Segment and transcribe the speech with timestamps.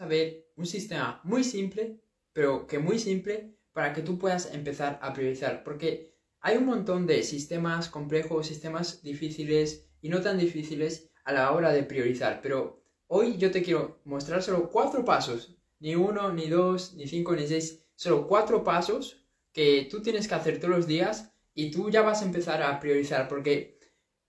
[0.00, 2.00] a ver un sistema muy simple,
[2.32, 5.62] pero que muy simple, para que tú puedas empezar a priorizar.
[5.62, 11.52] Porque hay un montón de sistemas complejos, sistemas difíciles y no tan difíciles a la
[11.52, 12.40] hora de priorizar.
[12.42, 15.56] Pero hoy yo te quiero mostrar solo cuatro pasos.
[15.78, 17.84] Ni uno, ni dos, ni cinco, ni seis.
[17.94, 22.22] Solo cuatro pasos que tú tienes que hacer todos los días y tú ya vas
[22.22, 23.28] a empezar a priorizar.
[23.28, 23.78] Porque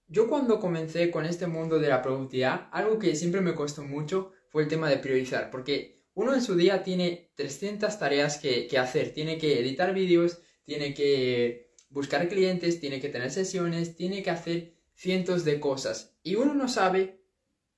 [0.07, 4.33] yo cuando comencé con este mundo de la productividad, algo que siempre me costó mucho
[4.51, 9.13] fue el tema de priorizar, porque uno en su día tiene 300 tareas que, hacer,
[9.13, 14.73] tiene que editar vídeos, tiene que buscar clientes, tiene que tener sesiones, tiene que hacer
[14.93, 17.21] cientos de cosas y uno no sabe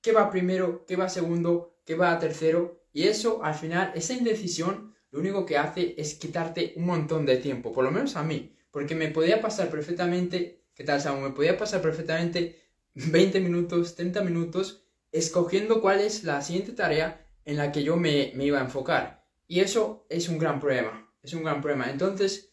[0.02, 4.94] qué va primero, qué va segundo, qué va tercero y eso al final, esa indecisión
[5.10, 8.54] lo único que hace es quitarte un montón de tiempo, por lo menos a mí,
[8.70, 11.20] porque me podía pasar perfectamente ¿Qué tal, Samu?
[11.20, 12.60] Me podía pasar perfectamente
[12.94, 14.83] 20 minutos, 30 minutos
[15.14, 19.24] escogiendo cuál es la siguiente tarea en la que yo me, iba a enfocar.
[19.46, 21.88] Y eso es un gran problema, es un gran problema.
[21.88, 22.52] Entonces,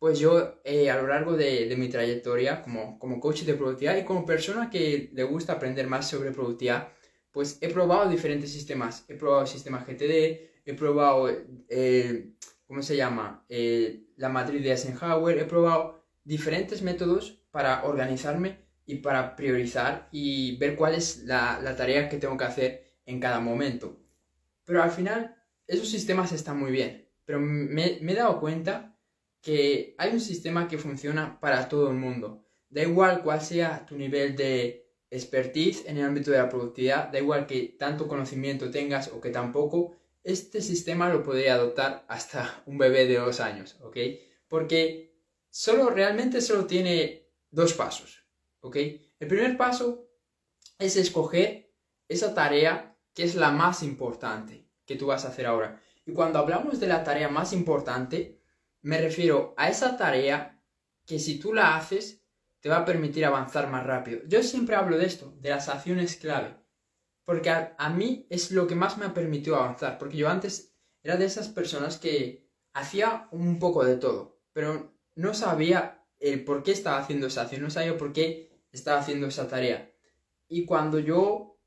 [0.00, 4.04] pues yo eh, a lo largo de, mi trayectoria como, como coach de productividad y
[4.04, 6.88] como persona que le gusta aprender más sobre productividad,
[7.30, 9.04] pues he probado diferentes sistemas.
[9.06, 11.30] He probado el sistema GTD, he probado,
[11.68, 12.32] eh,
[12.66, 13.44] ¿cómo se llama?
[13.48, 18.58] Eh, la matriz de Eisenhower, he probado diferentes métodos para organizarme
[18.92, 23.40] y para priorizar y ver cuál es la, tarea que tengo que hacer en cada
[23.40, 23.98] momento.
[24.64, 25.34] Pero al final,
[25.66, 28.98] esos sistemas están muy bien, pero me, he dado cuenta
[29.40, 32.46] que hay un sistema que funciona para todo el mundo.
[32.68, 37.18] Da igual cuál sea tu nivel de expertise en el ámbito de la productividad, da
[37.18, 42.78] igual que tanto conocimiento tengas o que tampoco, este sistema lo podría adoptar hasta un
[42.78, 43.96] bebé de dos años, ¿ok?
[44.48, 45.16] Porque
[45.50, 48.21] solo realmente solo tiene dos pasos,
[48.62, 48.76] ¿ok?
[49.18, 50.08] El primer paso
[50.78, 51.72] es escoger
[52.08, 55.80] esa tarea que es la más importante que tú vas a hacer ahora.
[56.06, 58.42] Y cuando hablamos de la tarea más importante,
[58.80, 60.60] me refiero a esa tarea
[61.06, 62.24] que si tú la haces,
[62.60, 64.20] te va a permitir avanzar más rápido.
[64.26, 66.56] Yo siempre hablo de esto, de las acciones clave,
[67.24, 70.74] porque a, a mí es lo que más me ha permitido avanzar, porque yo antes
[71.02, 76.62] era de esas personas que hacía un poco de todo, pero no sabía el por
[76.62, 79.92] qué estaba haciendo esa acción, no sabía por qué estaba haciendo esa tarea.
[80.48, 81.60] Y cuando yo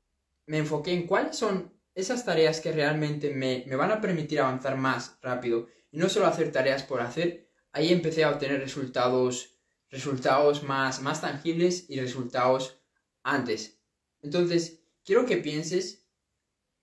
[0.46, 5.18] me enfoqué en cuáles son esas tareas que realmente me, van a permitir avanzar más
[5.22, 9.58] rápido y no solo hacer tareas por hacer, ahí empecé a obtener resultados,
[9.88, 12.80] resultados más, más tangibles y resultados
[13.22, 13.80] antes.
[14.20, 16.06] Entonces, quiero que pienses,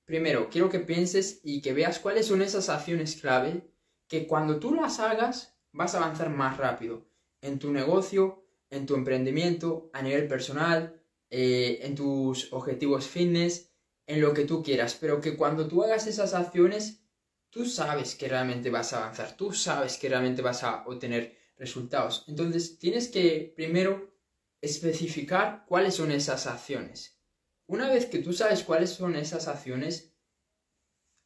[0.06, 3.70] primero, quiero que pienses y que veas cuáles son esas acciones clave
[4.08, 7.08] que cuando tú las hagas vas a avanzar más rápido
[7.42, 8.43] en tu negocio,
[8.74, 13.72] en tu emprendimiento, a nivel personal, eh, en tus objetivos fitness,
[14.06, 17.06] en lo que tú quieras, pero que cuando tú hagas esas acciones,
[17.50, 22.26] tú sabes que realmente vas a avanzar, tú sabes que realmente vas a obtener resultados.
[22.28, 24.14] Entonces, tienes que primero
[24.62, 27.22] especificar cuáles son esas acciones.
[27.68, 30.14] Una vez que tú sabes cuáles son esas acciones,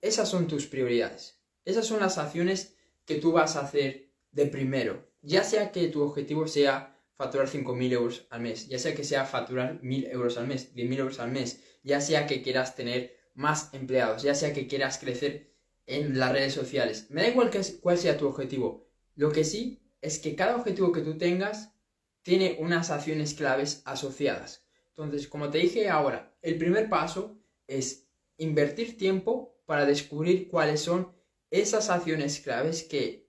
[0.02, 1.42] esas son tus prioridades.
[1.66, 2.76] Esas son las acciones
[3.06, 7.92] que tú vas a hacer de primero ya sea que tu objetivo sea facturar 5.000
[7.92, 11.32] euros al mes, ya sea que sea facturar 1.000 euros al mes, 10.000 euros al
[11.32, 15.54] mes, ya sea que quieras tener más empleados, ya sea que quieras crecer
[15.88, 17.08] en las redes sociales.
[17.10, 17.50] Me da igual
[17.82, 18.88] cuál sea tu objetivo.
[19.16, 21.74] Lo que sí es que cada objetivo que tú tengas
[22.22, 24.68] tiene unas acciones claves asociadas.
[24.90, 28.08] Entonces, como te dije ahora, el primer paso es
[28.38, 31.16] invertir tiempo para descubrir cuáles son
[31.50, 33.28] esas acciones claves que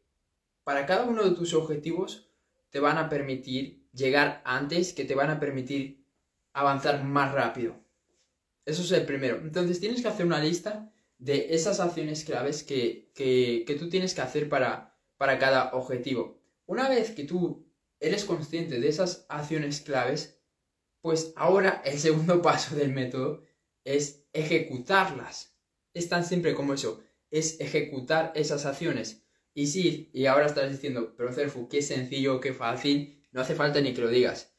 [0.65, 2.28] para cada uno de tus objetivos
[2.71, 6.07] te van a permitir llegar antes, que te van a permitir
[6.53, 7.77] avanzar más rápido.
[8.65, 9.37] Eso es el primero.
[9.39, 14.21] Entonces tienes que hacer una lista de esas acciones claves que, que, tú tienes que
[14.21, 16.41] hacer para, para cada objetivo.
[16.67, 17.67] Una vez que tú
[17.99, 20.39] eres consciente de esas acciones claves,
[21.01, 23.45] pues ahora el segundo paso del método
[23.85, 25.57] es ejecutarlas.
[25.95, 29.25] Es tan simple como eso, es ejecutar esas acciones.
[29.59, 33.81] Y sí, y ahora estás diciendo, pero Cerfu, qué sencillo, qué fácil, no hace falta
[33.81, 34.55] ni que lo digas.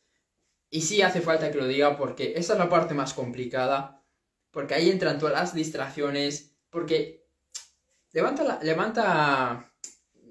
[0.69, 4.03] Y sí hace falta que lo diga porque esa es la parte más complicada,
[4.51, 7.29] porque ahí entran todas las distracciones, porque
[8.11, 9.71] levanta, la, levanta,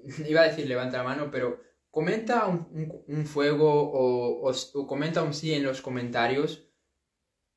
[0.27, 5.51] iba a decir levanta la mano, pero comenta un, fuego o, o, comenta un sí
[5.51, 6.69] en los comentarios.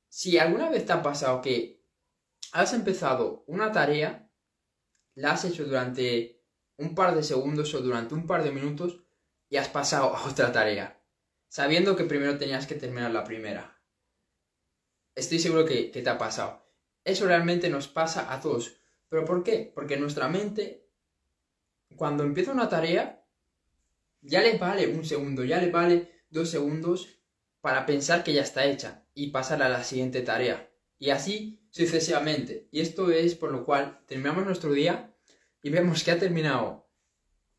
[0.08, 1.84] Si alguna vez te ha pasado que
[2.52, 4.30] has empezado una tarea,
[5.14, 6.41] la has hecho durante
[6.76, 9.00] un par de segundos o durante un par de minutos
[9.48, 11.00] y has pasado a otra tarea,
[11.48, 13.78] sabiendo que primero tenías que terminar la primera.
[15.14, 16.64] Estoy seguro que, te ha pasado.
[17.04, 18.76] Eso realmente nos pasa a todos.
[19.08, 19.70] ¿Pero por qué?
[19.74, 20.88] Porque nuestra mente,
[21.96, 23.26] cuando empieza una tarea,
[24.22, 27.20] ya le vale un segundo, ya le vale dos segundos
[27.60, 30.70] para pensar que ya está hecha y pasar a la siguiente tarea.
[30.98, 32.68] Y así sucesivamente.
[32.70, 35.14] Y esto es por lo cual terminamos nuestro día
[35.62, 36.90] y vemos que ha terminado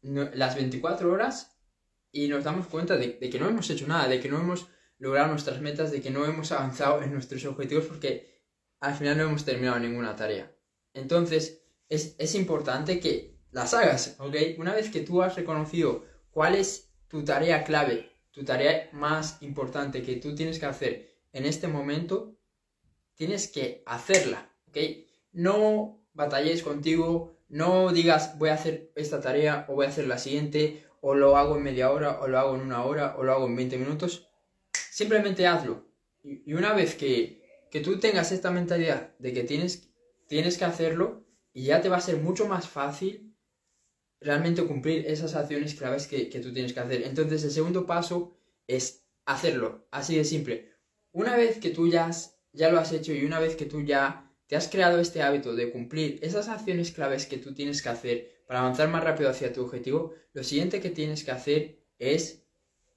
[0.01, 1.57] las 24 horas
[2.11, 4.67] y nos damos cuenta de, que no hemos hecho nada, de que no hemos
[4.97, 8.43] logrado nuestras metas, de que no hemos avanzado en nuestros objetivos porque
[8.79, 10.53] al final no hemos terminado ninguna tarea.
[10.93, 14.35] Entonces, es, es importante que las hagas, ¿ok?
[14.57, 20.01] Una vez que tú has reconocido cuál es tu tarea clave, tu tarea más importante
[20.01, 22.37] que tú tienes que hacer en este momento,
[23.15, 24.77] tienes que hacerla, ¿ok?
[25.31, 30.17] No batalles contigo, no digas voy a hacer esta tarea o voy a hacer la
[30.17, 33.31] siguiente, o lo hago en media hora, o lo hago en una hora, o lo
[33.31, 34.27] hago en 20 minutos.
[34.73, 35.85] Simplemente hazlo.
[36.23, 39.91] Y, una vez que, que, tú tengas esta mentalidad de que tienes,
[40.27, 43.35] tienes que hacerlo, y ya te va a ser mucho más fácil
[44.19, 47.03] realmente cumplir esas acciones claves que, que tú tienes que hacer.
[47.03, 48.35] Entonces el segundo paso
[48.65, 50.71] es hacerlo, así de simple.
[51.11, 52.09] Una vez que tú ya
[52.53, 55.71] ya lo has hecho y una vez que tú ya has creado este hábito de
[55.71, 59.63] cumplir esas acciones claves que tú tienes que hacer para avanzar más rápido hacia tu
[59.63, 62.43] objetivo, lo siguiente que tienes que hacer es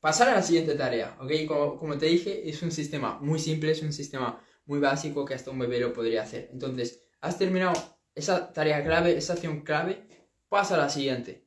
[0.00, 1.32] pasar a la siguiente tarea, ¿ok?
[1.46, 5.34] Como, como te dije, es un sistema muy simple, es un sistema muy básico que
[5.34, 6.48] hasta un bebé lo podría hacer.
[6.52, 7.74] Entonces, has terminado
[8.14, 10.06] esa tarea clave, esa acción clave,
[10.48, 11.46] pasa a la siguiente,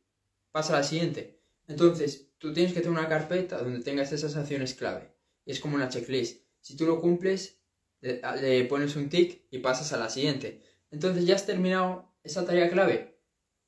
[0.51, 1.39] pasa a la siguiente.
[1.67, 5.13] Entonces, tú tienes que tener una carpeta donde tengas esas acciones clave.
[5.45, 6.43] Es como una checklist.
[6.61, 7.58] Si tú lo cumples,
[8.01, 10.61] le, pones un tick y pasas a la siguiente.
[10.91, 13.19] Entonces ya has terminado esa tarea clave.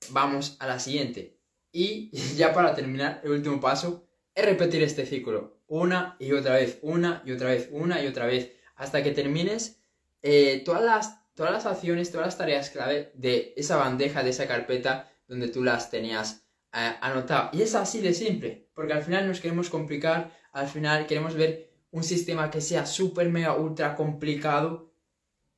[0.09, 1.39] Vamos a la siguiente.
[1.71, 5.61] Y ya para terminar, el último paso es repetir este ciclo.
[5.67, 8.51] Una y otra vez, una y otra vez, una y otra vez.
[8.75, 9.81] Hasta que termines
[10.21, 14.47] eh, todas, las, todas las acciones, todas las tareas clave de esa bandeja, de esa
[14.47, 17.49] carpeta donde tú las tenías eh, anotado.
[17.53, 18.69] Y es así de simple.
[18.73, 23.29] Porque al final nos queremos complicar, al final queremos ver un sistema que sea súper,
[23.29, 24.93] mega, ultra complicado.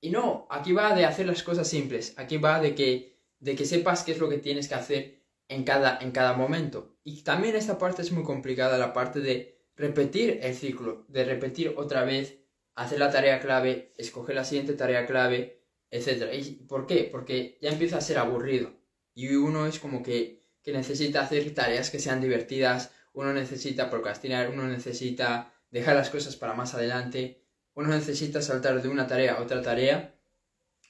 [0.02, 3.66] Y no, aquí va de hacer las cosas simples, aquí va de que, de que
[3.66, 6.98] sepas qué es lo que tienes que hacer en cada, en cada momento.
[7.04, 11.74] Y también esta parte es muy complicada, la parte de repetir el ciclo, de repetir
[11.78, 12.40] otra vez,
[12.76, 16.34] hacer la tarea clave, escoger la siguiente tarea clave, etc.
[16.34, 17.08] ¿Y por qué?
[17.12, 18.74] Porque ya empieza a ser aburrido.
[19.14, 24.50] Y uno es como que, que necesita hacer tareas que sean divertidas, uno necesita procrastinar,
[24.50, 27.44] uno necesita dejar las cosas para más adelante,
[27.74, 30.16] uno necesita saltar de una tarea a otra tarea,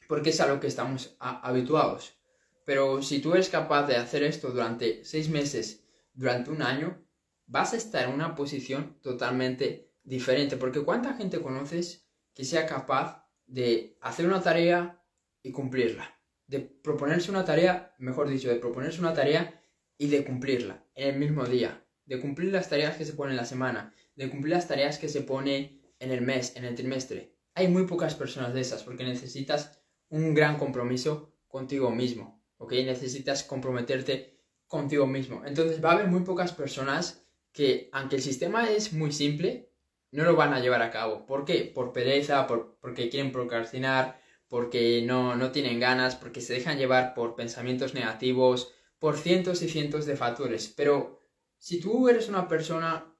[0.09, 2.19] porque es a lo que estamos habituados.
[2.65, 7.01] Pero si tú eres capaz de hacer esto durante seis meses, durante un año,
[7.45, 10.57] vas a estar en una posición totalmente diferente.
[10.57, 15.01] Porque ¿cuánta gente conoces que sea capaz de hacer una tarea
[15.41, 16.19] y cumplirla?
[16.45, 19.63] De proponerse una tarea, mejor dicho, de proponerse una tarea
[19.97, 21.85] y de cumplirla en el mismo día.
[22.05, 25.09] De cumplir las tareas que se ponen en la semana de cumplir las tareas que
[25.09, 27.35] se pone en el mes, en el trimestre.
[27.55, 29.79] Hay muy pocas personas de esas porque necesitas
[30.09, 32.73] un gran compromiso contigo mismo, ¿ok?
[32.85, 35.43] Necesitas comprometerte contigo mismo.
[35.45, 39.71] Entonces va a haber muy pocas personas que, aunque el sistema es muy simple,
[40.11, 41.25] no lo van a llevar a cabo.
[41.25, 41.71] ¿Por qué?
[41.73, 47.13] Por pereza, por, porque quieren procrastinar, porque no, no tienen ganas, porque se dejan llevar
[47.13, 50.67] por pensamientos negativos, por cientos y cientos de factores.
[50.75, 51.19] Pero
[51.57, 53.12] si tú eres una persona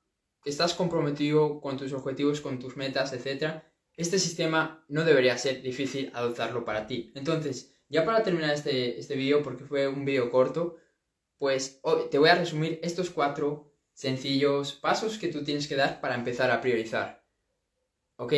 [0.45, 3.61] estás comprometido con tus objetivos, con tus metas, etc.,
[3.95, 7.11] este sistema no debería ser difícil adoptarlo para ti.
[7.15, 10.77] Entonces, ya para terminar este, este vídeo, porque fue un vídeo corto,
[11.37, 16.15] pues te voy a resumir estos cuatro sencillos pasos que tú tienes que dar para
[16.15, 17.23] empezar a priorizar.
[18.15, 18.33] ¿Ok?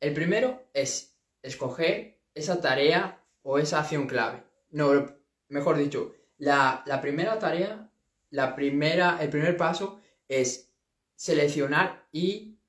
[0.00, 4.42] El primero es escoger esa tarea o esa acción clave.
[4.70, 5.06] No,
[5.48, 7.90] mejor dicho, la, la primera tarea,
[8.30, 10.67] la primera, el primer paso es
[11.18, 12.60] seleccionar y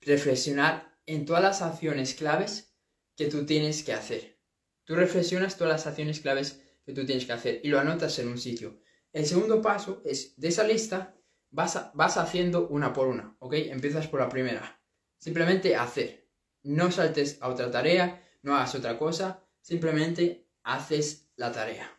[0.00, 2.72] reflexionar en todas las acciones claves
[3.16, 4.38] que tú tienes que hacer.
[4.84, 8.28] Tú reflexionas todas las acciones claves que tú tienes que hacer y lo anotas en
[8.28, 8.80] un sitio.
[9.12, 11.16] El segundo paso es, de esa lista,
[11.50, 13.54] vas, vas haciendo una por una, ¿ok?
[13.54, 14.80] Empiezas por la primera.
[15.18, 16.28] Simplemente hacer.
[16.62, 21.90] No saltes a otra tarea, no hagas otra cosa, simplemente haces la tarea.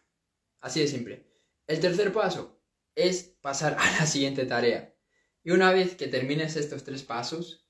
[0.61, 1.27] Así de simple.
[1.67, 2.61] El tercer paso
[2.95, 4.96] es pasar a la siguiente tarea.
[5.43, 7.67] Y una vez que termines estos tres pasos,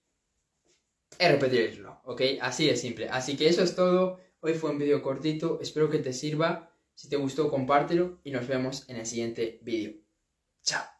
[1.19, 2.21] es repetirlo, ¿ok?
[2.41, 3.09] Así de simple.
[3.09, 4.19] Así que eso es todo.
[4.39, 5.59] Hoy fue un vídeo cortito.
[5.61, 6.71] Espero que te sirva.
[6.93, 9.93] Si te gustó, compártelo y nos vemos en el siguiente vídeo.
[10.63, 10.96] Chao.